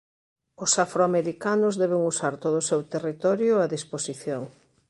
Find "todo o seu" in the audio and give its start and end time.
2.43-2.81